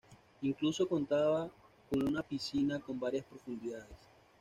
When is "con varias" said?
2.79-3.23